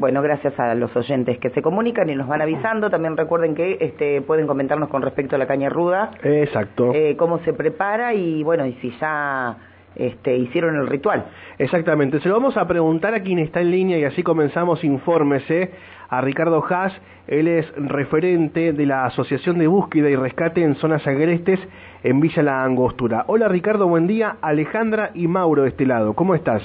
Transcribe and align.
Bueno, 0.00 0.22
gracias 0.22 0.58
a 0.58 0.74
los 0.74 0.96
oyentes 0.96 1.38
que 1.38 1.50
se 1.50 1.60
comunican 1.60 2.08
y 2.08 2.14
nos 2.14 2.26
van 2.26 2.40
avisando. 2.40 2.88
También 2.88 3.18
recuerden 3.18 3.54
que 3.54 3.76
este, 3.82 4.22
pueden 4.22 4.46
comentarnos 4.46 4.88
con 4.88 5.02
respecto 5.02 5.36
a 5.36 5.38
la 5.38 5.46
caña 5.46 5.68
ruda. 5.68 6.12
Exacto. 6.22 6.92
Eh, 6.94 7.16
cómo 7.18 7.38
se 7.40 7.52
prepara 7.52 8.14
y 8.14 8.42
bueno, 8.42 8.64
y 8.64 8.72
si 8.80 8.90
ya 8.98 9.58
este, 9.94 10.34
hicieron 10.38 10.76
el 10.76 10.86
ritual. 10.86 11.26
Exactamente. 11.58 12.18
Se 12.20 12.30
lo 12.30 12.34
vamos 12.36 12.56
a 12.56 12.66
preguntar 12.66 13.14
a 13.14 13.20
quien 13.20 13.40
está 13.40 13.60
en 13.60 13.70
línea 13.70 13.98
y 13.98 14.04
así 14.04 14.22
comenzamos. 14.22 14.82
Infórmese 14.84 15.70
a 16.08 16.22
Ricardo 16.22 16.64
Haas. 16.66 16.94
Él 17.26 17.46
es 17.46 17.70
referente 17.76 18.72
de 18.72 18.86
la 18.86 19.04
Asociación 19.04 19.58
de 19.58 19.66
Búsqueda 19.66 20.08
y 20.08 20.16
Rescate 20.16 20.62
en 20.62 20.76
Zonas 20.76 21.06
Agrestes 21.06 21.60
en 22.02 22.20
Villa 22.20 22.42
La 22.42 22.64
Angostura. 22.64 23.24
Hola 23.26 23.48
Ricardo, 23.48 23.86
buen 23.86 24.06
día. 24.06 24.38
Alejandra 24.40 25.10
y 25.12 25.28
Mauro 25.28 25.64
de 25.64 25.68
este 25.68 25.84
lado. 25.84 26.14
¿Cómo 26.14 26.34
estás? 26.34 26.62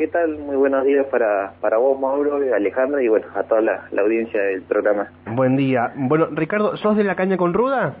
¿Qué 0.00 0.08
tal? 0.08 0.38
Muy 0.38 0.56
buenos 0.56 0.82
días 0.86 1.04
para, 1.10 1.52
para 1.60 1.76
vos, 1.76 2.00
Mauro, 2.00 2.36
Alejandra 2.56 3.02
y 3.02 3.08
bueno, 3.08 3.26
a 3.34 3.42
toda 3.42 3.60
la, 3.60 3.82
audiencia 4.00 4.40
del 4.40 4.62
programa. 4.62 5.08
Buen 5.26 5.58
día. 5.58 5.92
Bueno, 5.94 6.28
Ricardo, 6.30 6.74
¿sos 6.78 6.96
de 6.96 7.04
la 7.04 7.14
caña 7.16 7.36
con 7.36 7.52
ruda? 7.52 7.96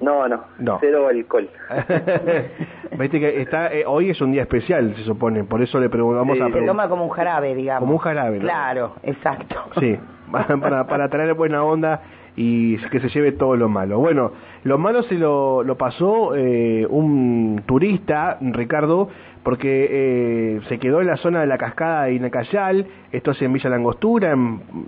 No, 0.00 0.26
no, 0.26 0.42
cero 0.80 1.06
alcohol. 1.06 1.48
Viste 2.98 3.20
que 3.20 3.40
está, 3.40 3.72
eh, 3.72 3.84
hoy 3.86 4.10
es 4.10 4.20
un 4.20 4.32
día 4.32 4.42
especial, 4.42 4.96
se 4.96 5.04
supone, 5.04 5.44
por 5.44 5.62
eso 5.62 5.78
le 5.78 5.88
preguntamos 5.88 6.40
a... 6.40 6.50
Se 6.50 6.66
toma 6.66 6.88
como 6.88 7.04
un 7.04 7.10
jarabe, 7.10 7.54
digamos. 7.54 7.82
Como 7.82 7.92
un 7.92 8.00
jarabe, 8.00 8.38
¿no? 8.38 8.42
Claro, 8.42 8.96
exacto. 9.04 9.54
Sí, 9.78 9.96
para, 10.32 10.88
para 10.88 11.08
traer 11.08 11.34
buena 11.34 11.62
onda 11.62 12.02
y 12.36 12.76
que 12.76 13.00
se 13.00 13.08
lleve 13.08 13.32
todo 13.32 13.56
lo 13.56 13.68
malo. 13.68 13.98
Bueno, 13.98 14.32
lo 14.64 14.78
malo 14.78 15.02
se 15.04 15.14
lo, 15.14 15.62
lo 15.62 15.76
pasó 15.76 16.36
eh, 16.36 16.86
un 16.88 17.62
turista, 17.66 18.36
Ricardo, 18.40 19.08
porque 19.42 19.88
eh, 19.90 20.60
se 20.68 20.78
quedó 20.78 21.00
en 21.00 21.06
la 21.06 21.16
zona 21.16 21.40
de 21.40 21.46
la 21.46 21.56
cascada 21.56 22.04
de 22.04 22.14
Inacayal, 22.14 22.86
esto 23.12 23.30
es 23.30 23.40
en 23.40 23.52
Villa 23.52 23.70
Langostura, 23.70 24.36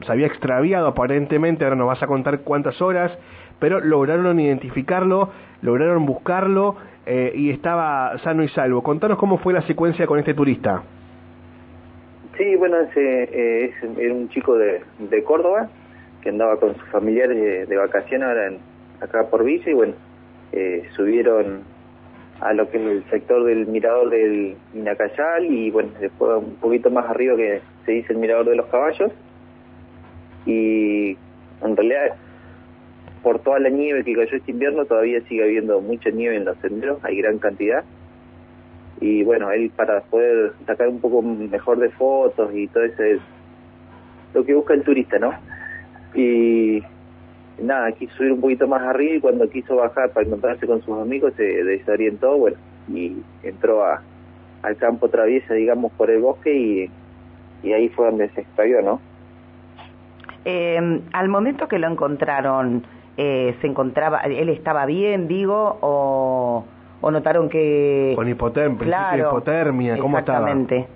se 0.04 0.12
había 0.12 0.26
extraviado 0.26 0.88
aparentemente, 0.88 1.64
ahora 1.64 1.76
nos 1.76 1.86
vas 1.86 2.02
a 2.02 2.06
contar 2.06 2.40
cuántas 2.40 2.82
horas, 2.82 3.16
pero 3.58 3.80
lograron 3.80 4.38
identificarlo, 4.38 5.30
lograron 5.62 6.04
buscarlo 6.06 6.76
eh, 7.06 7.32
y 7.34 7.50
estaba 7.50 8.18
sano 8.18 8.42
y 8.42 8.48
salvo. 8.48 8.82
Contanos 8.82 9.16
cómo 9.16 9.38
fue 9.38 9.52
la 9.52 9.62
secuencia 9.62 10.06
con 10.06 10.18
este 10.18 10.34
turista. 10.34 10.82
Sí, 12.36 12.54
bueno, 12.56 12.76
ese, 12.78 13.64
es, 13.64 13.74
era 13.98 14.14
un 14.14 14.28
chico 14.28 14.56
de, 14.56 14.82
de 14.98 15.24
Córdoba, 15.24 15.68
que 16.22 16.30
andaba 16.30 16.58
con 16.58 16.74
sus 16.74 16.88
familiares 16.88 17.68
de, 17.68 17.76
vacaciones 17.76 18.28
ahora 18.28 18.46
en, 18.48 18.58
acá 19.00 19.28
por 19.28 19.44
Villa 19.44 19.70
y 19.70 19.74
bueno, 19.74 19.94
eh, 20.52 20.88
subieron 20.96 21.62
a 22.40 22.52
lo 22.52 22.70
que 22.70 22.78
es 22.78 22.84
el 22.84 23.04
sector 23.10 23.44
del 23.44 23.66
mirador 23.66 24.10
del 24.10 24.56
Minacayal 24.72 25.44
y 25.44 25.70
bueno, 25.70 25.90
después 26.00 26.38
un 26.38 26.54
poquito 26.56 26.90
más 26.90 27.06
arriba 27.06 27.36
que 27.36 27.60
se 27.84 27.92
dice 27.92 28.12
el 28.12 28.18
mirador 28.18 28.46
de 28.46 28.56
los 28.56 28.66
caballos 28.66 29.12
y 30.46 31.16
en 31.62 31.76
realidad 31.76 32.14
por 33.22 33.40
toda 33.40 33.58
la 33.58 33.68
nieve 33.68 34.04
que 34.04 34.14
cayó 34.14 34.36
este 34.36 34.52
invierno 34.52 34.84
todavía 34.84 35.20
sigue 35.22 35.42
habiendo 35.42 35.80
mucha 35.80 36.10
nieve 36.10 36.36
en 36.36 36.44
los 36.44 36.56
senderos, 36.58 36.98
hay 37.04 37.16
gran 37.16 37.38
cantidad 37.38 37.84
y 39.00 39.22
bueno, 39.24 39.50
él 39.50 39.70
para 39.74 40.00
poder 40.02 40.52
sacar 40.66 40.88
un 40.88 41.00
poco 41.00 41.22
mejor 41.22 41.78
de 41.78 41.90
fotos 41.90 42.50
y 42.54 42.68
todo 42.68 42.84
eso 42.84 43.02
es 43.02 43.20
lo 44.34 44.44
que 44.44 44.54
busca 44.54 44.74
el 44.74 44.82
turista, 44.82 45.18
¿no? 45.18 45.32
Y 46.14 46.82
nada, 47.62 47.92
quiso 47.92 48.14
subir 48.16 48.32
un 48.32 48.40
poquito 48.40 48.66
más 48.66 48.82
arriba 48.82 49.16
y 49.16 49.20
cuando 49.20 49.48
quiso 49.48 49.76
bajar 49.76 50.10
para 50.10 50.26
encontrarse 50.26 50.66
con 50.66 50.82
sus 50.82 50.98
amigos 50.98 51.32
se 51.36 51.42
desorientó, 51.42 52.36
bueno, 52.36 52.56
y 52.88 53.16
entró 53.42 53.84
a, 53.84 54.02
al 54.62 54.76
campo 54.76 55.08
traviesa, 55.08 55.54
digamos, 55.54 55.92
por 55.92 56.10
el 56.10 56.20
bosque 56.20 56.54
y, 56.54 56.90
y 57.62 57.72
ahí 57.72 57.88
fue 57.88 58.06
donde 58.06 58.28
se 58.30 58.42
extravió, 58.42 58.82
¿no? 58.82 59.00
Eh, 60.44 61.00
al 61.12 61.28
momento 61.28 61.68
que 61.68 61.78
lo 61.78 61.88
encontraron, 61.88 62.84
eh, 63.16 63.54
¿se 63.60 63.66
encontraba, 63.66 64.20
él 64.20 64.48
estaba 64.48 64.86
bien, 64.86 65.28
digo, 65.28 65.78
o, 65.80 66.64
o 67.00 67.10
notaron 67.10 67.48
que... 67.48 68.12
Con 68.14 68.28
hipotermia, 68.28 68.78
claro, 68.78 69.28
hipotermia, 69.28 69.98
¿cómo 69.98 70.18
exactamente. 70.18 70.86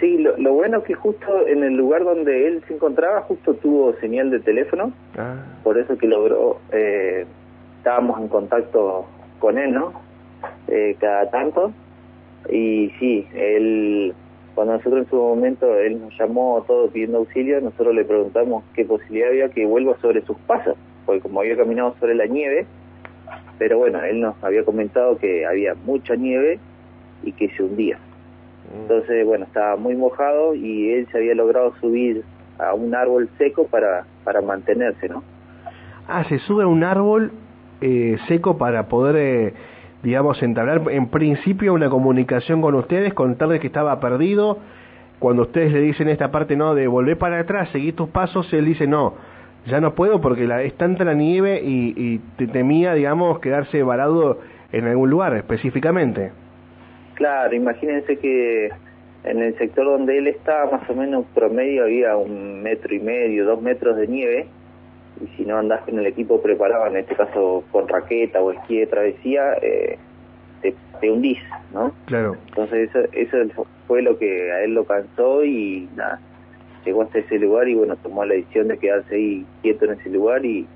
Sí, 0.00 0.18
lo, 0.18 0.36
lo, 0.36 0.52
bueno 0.52 0.78
es 0.78 0.84
que 0.84 0.94
justo 0.94 1.46
en 1.46 1.64
el 1.64 1.74
lugar 1.74 2.04
donde 2.04 2.46
él 2.46 2.62
se 2.68 2.74
encontraba, 2.74 3.22
justo 3.22 3.54
tuvo 3.54 3.94
señal 3.94 4.30
de 4.30 4.40
teléfono, 4.40 4.92
ah. 5.16 5.36
por 5.64 5.78
eso 5.78 5.96
que 5.96 6.06
logró, 6.06 6.58
eh, 6.70 7.24
estábamos 7.78 8.20
en 8.20 8.28
contacto 8.28 9.06
con 9.38 9.56
él, 9.56 9.72
¿no? 9.72 9.92
Eh, 10.68 10.96
cada 11.00 11.30
tanto, 11.30 11.72
y 12.50 12.90
sí, 12.98 13.26
él, 13.34 14.14
cuando 14.54 14.74
nosotros 14.74 15.04
en 15.04 15.10
su 15.10 15.16
momento, 15.16 15.74
él 15.76 16.00
nos 16.00 16.16
llamó 16.18 16.62
todo 16.66 16.88
pidiendo 16.90 17.18
auxilio, 17.18 17.60
nosotros 17.62 17.94
le 17.94 18.04
preguntamos 18.04 18.64
qué 18.74 18.84
posibilidad 18.84 19.30
había 19.30 19.48
que 19.48 19.64
vuelva 19.64 19.96
sobre 20.02 20.20
sus 20.22 20.36
pasos, 20.40 20.76
porque 21.06 21.22
como 21.22 21.40
había 21.40 21.56
caminado 21.56 21.94
sobre 21.98 22.14
la 22.14 22.26
nieve, 22.26 22.66
pero 23.58 23.78
bueno, 23.78 24.02
él 24.02 24.20
nos 24.20 24.34
había 24.44 24.62
comentado 24.62 25.16
que 25.16 25.46
había 25.46 25.74
mucha 25.74 26.16
nieve 26.16 26.58
y 27.22 27.32
que 27.32 27.48
se 27.48 27.62
hundía. 27.62 27.98
Mm. 28.72 28.82
Entonces, 28.82 29.26
bueno, 29.26 29.44
estaba 29.44 29.76
muy 29.76 29.94
mojado 29.96 30.54
y 30.54 30.92
él 30.92 31.06
se 31.10 31.18
había 31.18 31.34
logrado 31.34 31.74
subir 31.80 32.24
a 32.58 32.74
un 32.74 32.94
árbol 32.94 33.28
seco 33.38 33.66
para, 33.66 34.04
para 34.24 34.40
mantenerse, 34.40 35.08
¿no? 35.08 35.22
Ah, 36.08 36.24
se 36.24 36.38
sube 36.40 36.64
a 36.64 36.66
un 36.66 36.84
árbol 36.84 37.32
eh, 37.80 38.16
seco 38.28 38.56
para 38.58 38.88
poder, 38.88 39.16
eh, 39.16 39.54
digamos, 40.02 40.42
entablar 40.42 40.82
en 40.90 41.08
principio 41.08 41.74
una 41.74 41.90
comunicación 41.90 42.62
con 42.62 42.74
ustedes, 42.74 43.12
contarles 43.12 43.60
que 43.60 43.66
estaba 43.66 43.98
perdido. 44.00 44.58
Cuando 45.18 45.42
ustedes 45.42 45.72
le 45.72 45.80
dicen 45.80 46.08
esta 46.08 46.30
parte, 46.30 46.56
no, 46.56 46.74
de 46.74 46.86
volver 46.86 47.18
para 47.18 47.40
atrás, 47.40 47.70
seguir 47.70 47.96
tus 47.96 48.08
pasos, 48.10 48.52
él 48.52 48.66
dice, 48.66 48.86
no, 48.86 49.14
ya 49.66 49.80
no 49.80 49.94
puedo 49.94 50.20
porque 50.20 50.46
la, 50.46 50.62
es 50.62 50.74
tanta 50.74 51.04
la 51.04 51.14
nieve 51.14 51.60
y, 51.64 51.94
y 51.96 52.18
te 52.36 52.46
temía, 52.46 52.94
digamos, 52.94 53.40
quedarse 53.40 53.82
varado 53.82 54.38
en 54.72 54.86
algún 54.86 55.10
lugar 55.10 55.34
específicamente. 55.34 56.32
Claro, 57.16 57.54
imagínense 57.54 58.18
que 58.18 58.70
en 59.24 59.42
el 59.42 59.56
sector 59.58 59.86
donde 59.86 60.18
él 60.18 60.28
estaba, 60.28 60.70
más 60.70 60.88
o 60.88 60.94
menos 60.94 61.24
promedio 61.34 61.84
había 61.84 62.16
un 62.16 62.62
metro 62.62 62.94
y 62.94 63.00
medio, 63.00 63.46
dos 63.46 63.60
metros 63.60 63.96
de 63.96 64.06
nieve, 64.06 64.46
y 65.22 65.36
si 65.36 65.44
no 65.46 65.56
andás 65.56 65.80
con 65.82 65.98
el 65.98 66.06
equipo 66.06 66.40
preparado, 66.42 66.86
en 66.86 66.98
este 66.98 67.16
caso 67.16 67.64
con 67.72 67.88
raqueta 67.88 68.40
o 68.40 68.52
esquí 68.52 68.78
de 68.78 68.86
travesía, 68.86 69.54
eh, 69.62 69.98
te, 71.00 71.10
hundís, 71.10 71.38
¿no? 71.72 71.92
Claro. 72.04 72.36
Entonces 72.48 72.90
eso, 72.90 73.08
eso 73.12 73.66
fue 73.86 74.02
lo 74.02 74.18
que 74.18 74.52
a 74.52 74.62
él 74.62 74.74
lo 74.74 74.84
cansó 74.84 75.42
y 75.44 75.88
nada, 75.96 76.20
llegó 76.84 77.02
hasta 77.02 77.18
ese 77.18 77.38
lugar 77.38 77.68
y 77.68 77.74
bueno, 77.74 77.96
tomó 77.96 78.24
la 78.24 78.34
decisión 78.34 78.68
de 78.68 78.78
quedarse 78.78 79.14
ahí 79.14 79.46
quieto 79.62 79.86
en 79.86 79.92
ese 79.92 80.10
lugar 80.10 80.44
y 80.44 80.66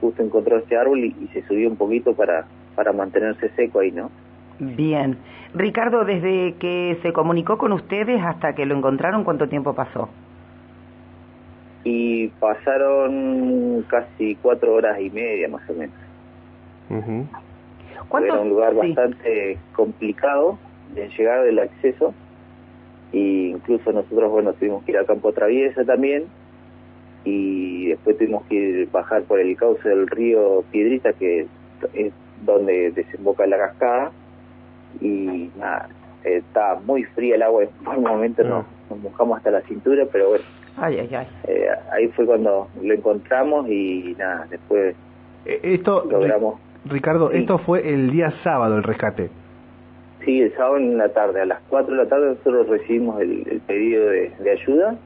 justo 0.00 0.22
encontró 0.22 0.58
ese 0.58 0.76
árbol 0.76 1.04
y, 1.04 1.14
y 1.20 1.28
se 1.32 1.46
subió 1.46 1.68
un 1.68 1.76
poquito 1.76 2.14
para, 2.14 2.46
para 2.74 2.92
mantenerse 2.92 3.48
seco 3.56 3.80
ahí, 3.80 3.92
¿no? 3.92 4.10
Bien. 4.60 5.18
Ricardo, 5.54 6.04
desde 6.04 6.54
que 6.54 6.98
se 7.02 7.12
comunicó 7.12 7.58
con 7.58 7.72
ustedes 7.72 8.22
hasta 8.22 8.54
que 8.54 8.66
lo 8.66 8.76
encontraron, 8.76 9.24
¿cuánto 9.24 9.48
tiempo 9.48 9.74
pasó? 9.74 10.08
Y 11.84 12.28
pasaron 12.40 13.84
casi 13.88 14.34
cuatro 14.36 14.74
horas 14.74 15.00
y 15.00 15.10
media, 15.10 15.48
más 15.48 15.62
o 15.70 15.74
menos. 15.74 15.94
Era 16.90 18.40
un 18.40 18.48
lugar 18.48 18.74
bastante 18.74 19.58
complicado 19.74 20.58
de 20.94 21.08
llegar 21.10 21.44
del 21.44 21.60
acceso. 21.60 22.12
Y 23.12 23.50
incluso 23.50 23.92
nosotros, 23.92 24.30
bueno, 24.30 24.52
tuvimos 24.52 24.84
que 24.84 24.92
ir 24.92 24.98
a 24.98 25.04
Campo 25.04 25.32
Traviesa 25.32 25.84
también. 25.84 26.24
Y 27.24 27.88
después 27.88 28.18
tuvimos 28.18 28.44
que 28.46 28.54
ir, 28.54 28.90
bajar 28.90 29.22
por 29.22 29.40
el 29.40 29.56
cauce 29.56 29.88
del 29.88 30.08
río 30.08 30.64
Piedrita, 30.70 31.12
que 31.12 31.46
es 31.94 32.12
donde 32.44 32.90
desemboca 32.90 33.46
la 33.46 33.56
cascada 33.56 34.12
y 35.00 35.50
nada, 35.56 35.88
está 36.24 36.78
muy 36.84 37.04
fría 37.04 37.36
el 37.36 37.42
agua, 37.42 37.64
en 37.80 37.88
un 37.88 38.02
momento 38.02 38.42
nos, 38.44 38.64
nos, 38.90 38.98
mojamos 39.00 39.38
hasta 39.38 39.50
la 39.50 39.60
cintura, 39.62 40.04
pero 40.10 40.30
bueno, 40.30 40.44
ay, 40.76 40.98
ay, 41.00 41.14
ay. 41.14 41.26
Eh, 41.46 41.68
ahí 41.92 42.08
fue 42.08 42.26
cuando 42.26 42.68
lo 42.82 42.94
encontramos 42.94 43.68
y 43.68 44.14
nada, 44.18 44.46
después 44.50 44.96
eh, 45.44 45.60
esto, 45.62 46.04
logramos... 46.08 46.60
Ricardo, 46.84 47.30
esto 47.32 47.58
fue 47.58 47.88
el 47.92 48.10
día 48.10 48.32
sábado 48.42 48.76
el 48.76 48.82
rescate. 48.82 49.30
Sí, 50.24 50.40
el 50.40 50.54
sábado 50.54 50.76
en 50.76 50.98
la 50.98 51.08
tarde, 51.10 51.40
a 51.40 51.46
las 51.46 51.60
4 51.68 51.94
de 51.94 52.04
la 52.04 52.08
tarde 52.08 52.26
nosotros 52.28 52.68
recibimos 52.68 53.20
el, 53.20 53.60
pedido 53.66 54.08
de, 54.08 54.50
ayuda 54.50 54.96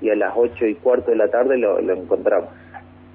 y 0.00 0.10
a 0.10 0.16
las 0.16 0.32
8 0.36 0.66
y 0.66 0.74
cuarto 0.76 1.10
de 1.10 1.16
la 1.16 1.28
tarde 1.28 1.58
lo, 1.58 1.78
encontramos. 1.78 2.50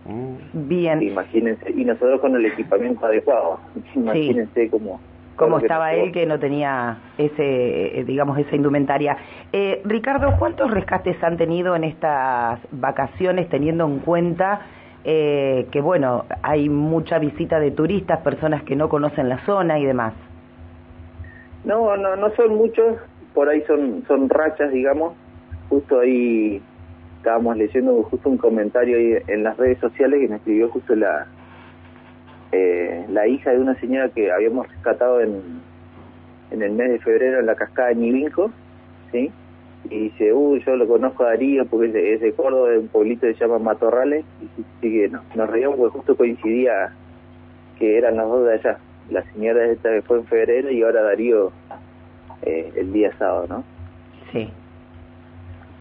Mm. 0.05 0.67
Bien. 0.67 1.01
Imagínense, 1.01 1.71
y 1.71 1.85
nosotros 1.85 2.19
con 2.21 2.35
el 2.35 2.45
equipamiento 2.45 3.05
adecuado, 3.05 3.59
imagínense 3.95 4.69
cómo 4.69 4.99
cómo 5.41 5.59
estaba 5.59 5.93
él 5.93 6.11
que 6.11 6.25
no 6.25 6.39
tenía 6.39 6.97
ese, 7.17 7.99
eh, 7.99 8.03
digamos, 8.03 8.37
esa 8.37 8.55
indumentaria. 8.55 9.17
Eh, 9.51 9.81
Ricardo, 9.85 10.35
¿cuántos 10.37 10.69
rescates 10.71 11.21
han 11.23 11.37
tenido 11.37 11.75
en 11.75 11.83
estas 11.83 12.59
vacaciones 12.71 13.49
teniendo 13.49 13.85
en 13.85 13.99
cuenta 13.99 14.61
eh, 15.03 15.67
que, 15.71 15.81
bueno, 15.81 16.25
hay 16.43 16.69
mucha 16.69 17.17
visita 17.17 17.59
de 17.59 17.71
turistas, 17.71 18.19
personas 18.19 18.63
que 18.63 18.75
no 18.75 18.87
conocen 18.87 19.29
la 19.29 19.43
zona 19.45 19.79
y 19.79 19.85
demás? 19.85 20.13
No, 21.65 21.97
no, 21.97 22.15
no 22.15 22.29
son 22.35 22.55
muchos, 22.55 22.97
por 23.33 23.49
ahí 23.49 23.61
son, 23.67 24.03
son 24.07 24.29
rachas, 24.29 24.71
digamos. 24.71 25.13
justo 25.69 25.99
ahí 25.99 26.61
estábamos 27.17 27.57
leyendo 27.57 28.01
justo 28.03 28.29
un 28.29 28.37
comentario 28.37 28.97
ahí 28.97 29.23
en 29.27 29.43
las 29.43 29.57
redes 29.57 29.79
sociales 29.79 30.19
que 30.21 30.27
me 30.27 30.35
escribió 30.37 30.69
justo 30.69 30.95
la 30.95 31.27
eh, 32.51 33.05
la 33.09 33.27
hija 33.27 33.51
de 33.51 33.59
una 33.59 33.75
señora 33.79 34.09
que 34.09 34.31
habíamos 34.31 34.67
rescatado 34.67 35.21
en, 35.21 35.41
en 36.51 36.61
el 36.61 36.71
mes 36.71 36.91
de 36.91 36.99
febrero 36.99 37.39
en 37.39 37.45
la 37.45 37.55
cascada 37.55 37.89
de 37.89 37.95
Nivinco, 37.95 38.51
¿sí? 39.11 39.31
Y 39.89 39.99
dice, 40.09 40.31
uy, 40.33 40.63
yo 40.65 40.75
lo 40.75 40.87
conozco 40.87 41.23
a 41.23 41.29
Darío 41.29 41.65
porque 41.65 41.87
es 41.87 41.93
de, 41.93 42.13
es 42.27 42.35
Córdoba, 42.35 42.69
de 42.69 42.79
un 42.79 42.87
pueblito 42.87 43.25
que 43.25 43.33
se 43.33 43.39
llama 43.39 43.57
Matorrales, 43.59 44.25
y 44.81 44.91
que 44.91 45.09
no, 45.09 45.21
nos 45.35 45.49
reíamos 45.49 45.77
porque 45.77 45.97
justo 45.97 46.15
coincidía 46.15 46.93
que 47.79 47.97
eran 47.97 48.17
los 48.17 48.29
dos 48.29 48.45
de 48.45 48.53
allá. 48.53 48.77
La 49.09 49.23
señora 49.33 49.65
esta 49.65 49.89
que 49.89 50.01
fue 50.03 50.19
en 50.19 50.25
febrero 50.25 50.69
y 50.69 50.83
ahora 50.83 51.01
Darío 51.01 51.51
eh, 52.43 52.71
el 52.75 52.93
día 52.93 53.11
sábado, 53.17 53.47
¿no? 53.49 53.63
Sí. 54.31 54.49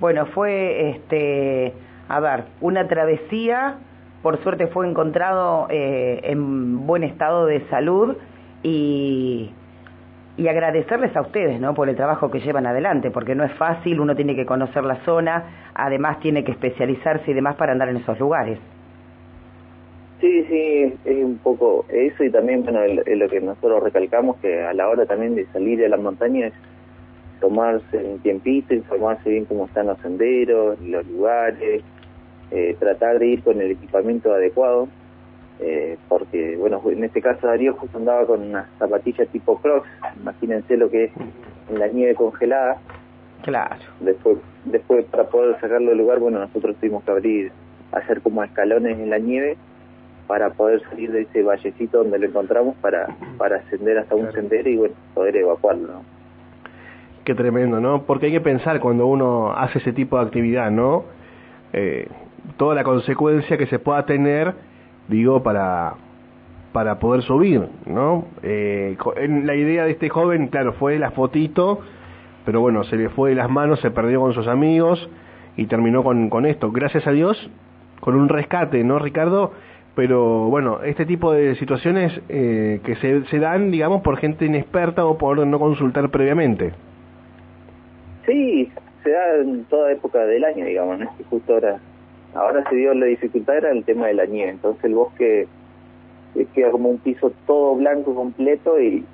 Bueno, 0.01 0.25
fue, 0.27 0.91
este, 0.91 1.75
a 2.09 2.21
ver, 2.21 2.45
una 2.63 2.89
travesía, 2.89 3.77
por 4.23 4.43
suerte 4.43 4.67
fue 4.69 4.89
encontrado 4.89 5.67
eh, 5.71 6.21
en 6.25 6.87
buen 6.87 7.05
estado 7.05 7.47
de 7.47 7.67
salud 7.69 8.17
y, 8.63 9.53
agradecerles 10.39 11.15
a 11.17 11.21
ustedes, 11.21 11.61
¿no? 11.61 11.75
Por 11.75 11.91
el 11.91 11.97
trabajo 11.97 12.31
que 12.31 12.41
llevan 12.41 12.67
adelante, 12.67 13.11
porque 13.11 13.35
no 13.35 13.45
es 13.45 13.53
fácil, 13.55 14.01
uno 14.01 14.17
tiene 14.17 14.35
que 14.35 14.47
conocer 14.47 14.85
la 14.85 14.97
zona, 15.05 15.71
además 15.75 16.19
tiene 16.21 16.45
que 16.45 16.53
especializarse 16.53 17.31
y 17.31 17.35
demás 17.35 17.57
para 17.57 17.73
andar 17.73 17.91
en 17.91 17.99
esos 17.99 18.19
lugares. 18.19 18.59
Sí, 20.21 20.45
sí, 20.49 20.95
es 21.05 21.25
un 21.25 21.39
poco 21.39 21.85
eso 21.91 22.25
y 22.25 22.31
también, 22.31 22.63
bueno, 22.63 22.81
lo 22.87 23.29
que 23.29 23.41
nosotros 23.41 23.83
recalcamos, 23.83 24.37
que 24.39 24.63
a 24.63 24.73
la 24.73 24.89
hora 24.89 25.05
también 25.05 25.35
de 25.35 25.47
salir 25.47 25.85
a 25.85 25.89
la 25.89 25.99
montaña 25.99 26.47
es 26.47 26.55
tomarse 27.41 27.97
un 27.97 28.19
tiempito, 28.21 28.75
informarse 28.75 29.29
bien 29.29 29.45
cómo 29.45 29.67
están 29.67 29.89
los 29.89 29.99
senderos, 29.99 30.81
los 30.81 31.07
lugares, 31.07 31.83
eh, 32.51 32.77
tratar 32.79 33.19
de 33.19 33.27
ir 33.27 33.43
con 33.43 33.61
el 33.61 33.71
equipamiento 33.71 34.33
adecuado, 34.33 34.89
eh, 35.61 35.99
porque, 36.09 36.57
bueno, 36.57 36.81
en 36.87 37.05
este 37.05 37.21
caso 37.21 37.47
Darío 37.47 37.75
justo 37.75 37.99
andaba 37.99 38.27
con 38.27 38.43
unas 38.43 38.67
zapatillas 38.79 39.29
tipo 39.29 39.59
Crocs, 39.61 39.89
imagínense 40.21 40.77
lo 40.77 40.91
que 40.91 41.05
es 41.05 41.13
en 41.69 41.79
la 41.79 41.89
nieve 41.89 42.15
congelada. 42.15 42.79
Claro. 43.43 43.77
Después, 44.01 44.39
después 44.65 45.05
para 45.07 45.25
poder 45.29 45.61
sacarlo 45.61 45.91
del 45.91 45.99
lugar, 45.99 46.19
bueno, 46.19 46.39
nosotros 46.39 46.77
tuvimos 46.77 47.05
que 47.05 47.11
abrir, 47.11 47.53
hacer 47.93 48.21
como 48.23 48.43
escalones 48.43 48.99
en 48.99 49.11
la 49.11 49.19
nieve 49.19 49.57
para 50.27 50.51
poder 50.51 50.81
salir 50.89 51.11
de 51.11 51.23
ese 51.23 51.43
vallecito 51.43 51.99
donde 51.99 52.19
lo 52.19 52.27
encontramos 52.27 52.77
para, 52.77 53.09
para 53.37 53.57
ascender 53.57 53.99
hasta 53.99 54.15
un 54.15 54.31
sendero 54.33 54.71
y 54.71 54.77
bueno, 54.77 54.95
poder 55.13 55.37
evacuarlo, 55.37 55.89
¿no? 55.89 56.03
Qué 57.25 57.35
tremendo, 57.35 57.81
¿no? 57.81 58.03
Porque 58.05 58.27
hay 58.27 58.33
que 58.33 58.41
pensar 58.41 58.81
cuando 58.81 59.07
uno 59.07 59.53
hace 59.53 59.79
ese 59.79 59.93
tipo 59.93 60.17
de 60.17 60.25
actividad, 60.25 60.71
¿no? 60.71 61.05
Eh, 61.73 62.09
toda 62.57 62.75
la 62.75 62.85
consecuencia 62.85 63.57
que 63.57 63.67
se 63.67 63.79
pueda 63.79 64.07
tener, 64.07 64.55
digo, 65.09 65.43
para 65.43 65.95
para 66.73 67.01
poder 67.01 67.23
subir, 67.23 67.67
¿no? 67.87 68.27
Eh, 68.45 68.97
la 69.45 69.57
idea 69.57 69.85
de 69.85 69.91
este 69.91 70.09
joven, 70.09 70.47
claro, 70.47 70.73
fue 70.75 71.01
la 71.01 71.11
fotito, 71.11 71.81
pero 72.45 72.61
bueno, 72.61 72.85
se 72.85 72.97
le 72.97 73.09
fue 73.09 73.31
de 73.31 73.37
las 73.37 73.51
manos, 73.51 73.81
se 73.81 73.91
perdió 73.91 74.21
con 74.21 74.35
sus 74.35 74.47
amigos 74.47 75.11
y 75.57 75.67
terminó 75.67 76.05
con, 76.05 76.31
con 76.31 76.47
esto. 76.47 76.71
Gracias 76.71 77.09
a 77.09 77.11
Dios, 77.11 77.51
con 77.99 78.15
un 78.15 78.29
rescate, 78.29 78.85
¿no, 78.85 79.01
Ricardo? 79.01 79.53
pero 79.95 80.49
bueno, 80.49 80.81
este 80.83 81.05
tipo 81.05 81.33
de 81.33 81.57
situaciones 81.57 82.13
eh, 82.29 82.81
que 82.85 82.97
se, 82.97 83.25
se 83.27 83.39
dan, 83.39 83.71
digamos, 83.71 84.03
por 84.03 84.17
gente 84.17 84.47
inexperta 84.47 85.05
o 85.05 85.19
por 85.19 85.47
no 85.47 85.59
consultar 85.59 86.09
previamente. 86.11 86.73
Sí, 88.25 88.71
se 89.03 89.11
da 89.11 89.37
en 89.43 89.65
toda 89.65 89.93
época 89.93 90.25
del 90.25 90.45
año, 90.45 90.65
digamos, 90.65 91.01
¿no? 91.01 91.11
justo 91.29 91.55
ahora, 91.55 91.81
ahora 92.35 92.65
se 92.69 92.77
dio 92.77 92.95
la 92.95 93.07
dificultad 93.07 93.57
era 93.57 93.71
el 93.71 93.85
tema 93.85 94.07
de 94.07 94.15
la 94.15 94.27
nieve, 94.27 94.51
entonces 94.51 94.85
el 94.85 94.95
bosque 94.95 95.49
queda 96.55 96.71
como 96.71 96.89
un 96.89 96.99
piso 96.99 97.33
todo 97.47 97.75
blanco 97.75 98.15
completo 98.15 98.81
y 98.81 99.05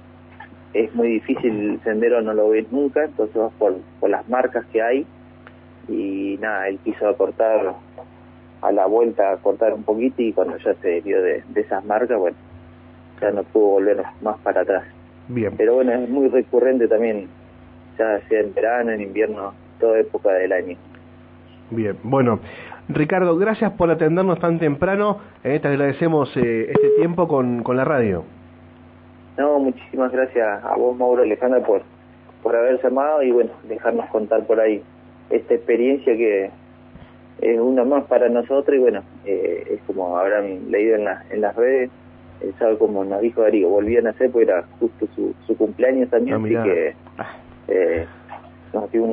es 0.74 0.94
muy 0.94 1.08
difícil, 1.08 1.70
el 1.70 1.80
sendero 1.82 2.20
no 2.20 2.34
lo 2.34 2.50
ves 2.50 2.70
nunca, 2.70 3.04
entonces 3.04 3.36
vas 3.36 3.52
por, 3.58 3.76
por 4.00 4.10
las 4.10 4.28
marcas 4.28 4.64
que 4.66 4.82
hay 4.82 5.06
y 5.88 6.36
nada, 6.40 6.66
piso 6.84 7.08
a 7.08 7.16
cortar 7.16 7.74
a 8.62 8.72
la 8.72 8.86
vuelta 8.86 9.32
a 9.32 9.36
cortar 9.36 9.72
un 9.72 9.84
poquito 9.84 10.22
y 10.22 10.32
cuando 10.32 10.56
ya 10.58 10.74
se 10.74 11.00
dio 11.02 11.22
de, 11.22 11.42
de 11.48 11.60
esas 11.60 11.84
marcas, 11.84 12.18
bueno, 12.18 12.36
ya 13.20 13.30
no 13.30 13.42
pudo 13.44 13.66
volver 13.66 14.02
más 14.20 14.36
para 14.38 14.62
atrás. 14.62 14.84
Bien. 15.28 15.54
Pero 15.56 15.74
bueno, 15.74 15.92
es 15.92 16.08
muy 16.08 16.28
recurrente 16.28 16.88
también, 16.88 17.28
ya 17.98 18.20
sea 18.28 18.40
en 18.40 18.54
verano, 18.54 18.92
en 18.92 19.00
invierno, 19.00 19.54
toda 19.80 19.98
época 19.98 20.32
del 20.32 20.52
año. 20.52 20.76
Bien, 21.70 21.96
bueno, 22.02 22.38
Ricardo, 22.88 23.36
gracias 23.36 23.72
por 23.72 23.90
atendernos 23.90 24.38
tan 24.38 24.58
temprano. 24.58 25.18
Eh, 25.42 25.58
te 25.60 25.68
agradecemos 25.68 26.34
eh, 26.36 26.70
este 26.70 26.90
tiempo 26.98 27.26
con, 27.26 27.62
con 27.62 27.76
la 27.76 27.84
radio. 27.84 28.24
No, 29.36 29.58
muchísimas 29.58 30.12
gracias 30.12 30.64
a 30.64 30.76
vos, 30.76 30.96
Mauro 30.96 31.22
Alejandra, 31.22 31.60
por, 31.60 31.82
por 32.42 32.56
haber 32.56 32.80
llamado 32.82 33.22
y 33.22 33.32
bueno, 33.32 33.50
dejarnos 33.68 34.06
contar 34.06 34.46
por 34.46 34.60
ahí 34.60 34.82
esta 35.30 35.54
experiencia 35.54 36.16
que 36.16 36.50
es 37.42 37.60
una 37.60 37.84
más 37.84 38.04
para 38.04 38.28
nosotros 38.28 38.76
y 38.76 38.80
bueno, 38.80 39.02
eh, 39.26 39.64
es 39.72 39.80
como 39.86 40.16
habrán 40.16 40.70
leído 40.70 40.96
en, 40.96 41.04
la, 41.04 41.24
en 41.30 41.40
las 41.42 41.54
redes, 41.54 41.90
eh, 42.40 42.52
sabe 42.58 42.78
como 42.78 43.04
nos 43.04 43.20
dijo 43.20 43.42
Darío, 43.42 43.68
volvían 43.68 44.06
a 44.06 44.10
hacer 44.10 44.30
porque 44.30 44.44
era 44.50 44.64
justo 44.80 45.06
su, 45.14 45.34
su 45.46 45.56
cumpleaños 45.56 46.08
también, 46.08 46.36
Ah, 46.36 46.38
así 46.38 46.70
que 46.70 46.80
dio 46.80 46.94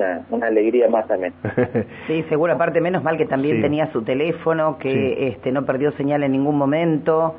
una, 0.04 0.26
una 0.30 0.48
alegría 0.48 0.90
más 0.90 1.08
también. 1.08 1.34
Sí, 2.08 2.24
seguro, 2.30 2.54
aparte 2.54 2.82
menos 2.82 3.04
mal 3.04 3.18
que 3.18 3.26
también 3.26 3.58
Sí. 3.58 3.62
tenía 3.62 3.92
su 3.92 4.02
teléfono, 4.04 4.78
que 4.78 4.92
Sí. 4.92 5.16
este 5.26 5.52
no 5.52 5.66
perdió 5.66 5.92
señal 5.94 6.24
en 6.24 6.32
ningún 6.34 6.58
momento. 6.58 7.36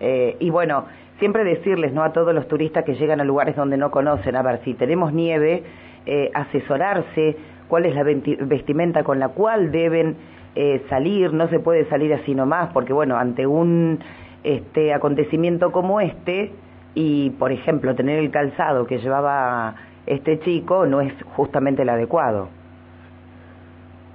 Eh, 0.00 0.36
y 0.40 0.50
bueno, 0.50 0.84
siempre 1.18 1.44
decirles 1.44 1.92
no 1.92 2.02
a 2.02 2.12
todos 2.12 2.34
los 2.34 2.46
turistas 2.48 2.84
que 2.84 2.94
llegan 2.94 3.20
a 3.20 3.24
lugares 3.24 3.56
donde 3.56 3.76
no 3.76 3.90
conocen, 3.90 4.36
a 4.36 4.42
ver, 4.42 4.60
si 4.64 4.74
tenemos 4.74 5.12
nieve, 5.12 5.62
eh, 6.06 6.30
asesorarse, 6.34 7.36
cuál 7.68 7.86
es 7.86 7.94
la 7.94 8.02
vestimenta 8.02 9.02
con 9.04 9.18
la 9.18 9.28
cual 9.28 9.70
deben 9.72 10.16
eh, 10.56 10.82
salir, 10.88 11.32
no 11.32 11.48
se 11.48 11.58
puede 11.58 11.84
salir 11.86 12.12
así 12.14 12.34
nomás, 12.34 12.70
porque 12.72 12.92
bueno, 12.92 13.16
ante 13.16 13.46
un 13.46 13.98
este 14.44 14.92
acontecimiento 14.92 15.72
como 15.72 16.00
este, 16.00 16.52
y 16.94 17.30
por 17.30 17.50
ejemplo 17.50 17.94
tener 17.94 18.18
el 18.18 18.30
calzado 18.30 18.86
que 18.86 18.98
llevaba 18.98 19.74
este 20.06 20.38
chico, 20.40 20.86
no 20.86 21.00
es 21.00 21.12
justamente 21.36 21.82
el 21.82 21.88
adecuado. 21.88 22.48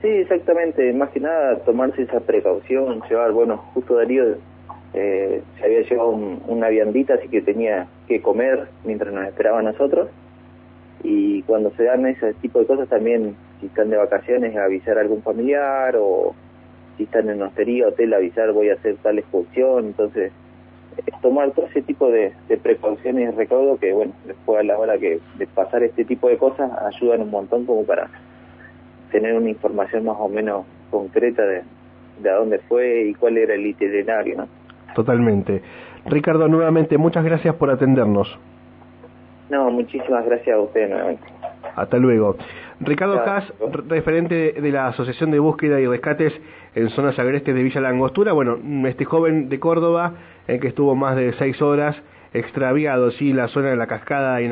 Sí, 0.01 0.07
exactamente, 0.07 0.93
más 0.93 1.09
que 1.09 1.19
nada 1.19 1.57
tomarse 1.65 2.03
esa 2.03 2.21
precaución, 2.21 3.01
llevar, 3.09 3.31
bueno, 3.33 3.57
justo 3.73 3.95
Darío 3.95 4.35
eh, 4.93 5.43
se 5.59 5.65
había 5.65 5.81
llevado 5.81 6.09
un- 6.09 6.41
una 6.47 6.69
viandita, 6.69 7.13
así 7.15 7.27
que 7.27 7.41
tenía 7.41 7.87
que 8.07 8.21
comer 8.21 8.69
mientras 8.85 9.13
nos 9.13 9.27
esperaba 9.27 9.59
a 9.59 9.61
nosotros. 9.61 10.09
Y 11.03 11.43
cuando 11.43 11.69
se 11.71 11.83
dan 11.83 12.07
ese 12.07 12.33
tipo 12.35 12.59
de 12.59 12.65
cosas 12.65 12.89
también, 12.89 13.35
si 13.59 13.67
están 13.67 13.89
de 13.91 13.97
vacaciones, 13.97 14.55
avisar 14.57 14.97
a 14.97 15.01
algún 15.01 15.21
familiar 15.21 15.95
o 15.97 16.33
si 16.97 17.03
están 17.03 17.29
en 17.29 17.41
hostería, 17.41 17.87
hotel, 17.87 18.13
avisar 18.13 18.51
voy 18.51 18.69
a 18.69 18.73
hacer 18.73 18.95
tal 19.03 19.19
excursión. 19.19 19.85
Entonces, 19.85 20.31
tomar 21.21 21.51
todo 21.51 21.65
ese 21.67 21.81
tipo 21.81 22.09
de, 22.09 22.33
de 22.47 22.57
precauciones 22.57 23.33
y 23.33 23.37
recaudo 23.37 23.77
que, 23.77 23.93
bueno, 23.93 24.13
después 24.25 24.59
a 24.59 24.63
la 24.63 24.77
hora 24.77 24.97
que 24.97 25.19
de 25.37 25.47
pasar 25.47 25.83
este 25.83 26.05
tipo 26.05 26.29
de 26.29 26.37
cosas 26.37 26.71
ayudan 26.93 27.21
un 27.21 27.31
montón 27.31 27.65
como 27.65 27.83
para 27.83 28.09
tener 29.11 29.35
una 29.35 29.49
información 29.49 30.05
más 30.05 30.17
o 30.19 30.29
menos 30.29 30.65
concreta 30.91 31.43
de, 31.43 31.63
de 32.21 32.29
a 32.29 32.35
dónde 32.35 32.59
fue 32.59 33.05
y 33.05 33.13
cuál 33.13 33.37
era 33.37 33.53
el 33.55 33.65
itinerario, 33.65 34.37
¿no? 34.37 34.47
Totalmente. 34.95 35.61
Ricardo, 36.05 36.47
nuevamente, 36.47 36.97
muchas 36.97 37.23
gracias 37.23 37.55
por 37.55 37.69
atendernos. 37.69 38.37
No, 39.49 39.69
muchísimas 39.71 40.25
gracias 40.25 40.55
a 40.55 40.59
ustedes 40.59 40.89
nuevamente. 40.89 41.23
Hasta 41.75 41.97
luego. 41.97 42.35
Ricardo. 42.79 43.23
Cas, 43.23 43.51
re- 43.59 43.83
referente 43.87 44.53
de 44.53 44.71
la 44.71 44.87
Asociación 44.87 45.31
de 45.31 45.39
Búsqueda 45.39 45.79
y 45.79 45.87
Rescates 45.87 46.33
en 46.75 46.89
zonas 46.89 47.17
agrestes 47.19 47.53
de 47.55 47.63
Villa 47.63 47.81
Langostura. 47.81 48.31
Bueno, 48.33 48.57
este 48.87 49.05
joven 49.05 49.49
de 49.49 49.59
Córdoba, 49.59 50.13
eh, 50.47 50.59
que 50.59 50.67
estuvo 50.69 50.95
más 50.95 51.15
de 51.15 51.33
seis 51.33 51.61
horas 51.61 51.95
extraviado, 52.33 53.09
sí, 53.11 53.31
en 53.31 53.37
la 53.37 53.47
zona 53.47 53.69
de 53.69 53.75
la 53.75 53.87
Cascada 53.87 54.39
y 54.41 54.45
en 54.45 54.51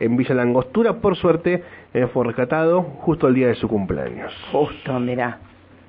en 0.00 0.16
Villa 0.16 0.34
Langostura, 0.34 0.94
por 0.94 1.16
suerte, 1.16 1.62
eh, 1.94 2.06
fue 2.12 2.24
rescatado 2.24 2.82
justo 2.82 3.28
el 3.28 3.34
día 3.34 3.48
de 3.48 3.54
su 3.54 3.68
cumpleaños. 3.68 4.32
Justo, 4.50 4.98
mirá. 4.98 5.38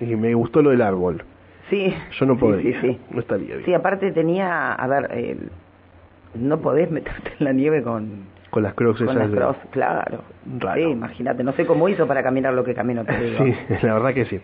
Y 0.01 0.15
me 0.15 0.33
gustó 0.33 0.61
lo 0.61 0.69
del 0.71 0.81
árbol. 0.81 1.23
Sí. 1.69 1.93
Yo 2.19 2.25
no 2.25 2.37
podría, 2.37 2.81
Sí, 2.81 2.87
sí. 2.87 2.99
no 3.11 3.19
estaría 3.21 3.47
bien. 3.55 3.65
Sí, 3.65 3.73
aparte 3.73 4.11
tenía, 4.11 4.73
a 4.73 4.87
ver, 4.87 5.09
el- 5.13 5.49
no 6.35 6.59
podés 6.59 6.91
meterte 6.91 7.31
en 7.39 7.45
la 7.45 7.53
nieve 7.53 7.81
con, 7.81 8.25
Con 8.49 8.63
las 8.63 8.73
crocs 8.73 8.99
con 8.99 9.09
esas 9.09 9.15
las 9.17 9.31
de- 9.31 9.37
cross, 9.37 9.57
claro. 9.71 10.23
Raro. 10.59 10.75
Sí, 10.81 10.81
imagínate, 10.89 11.43
no 11.43 11.51
sé 11.53 11.65
cómo 11.65 11.87
hizo 11.89 12.07
para 12.07 12.23
caminar 12.23 12.53
lo 12.53 12.63
que 12.63 12.73
caminó, 12.73 13.05
te 13.05 13.17
digo. 13.19 13.43
Sí, 13.43 13.53
la 13.83 13.93
verdad 13.93 14.13
que 14.13 14.25
sí. 14.25 14.37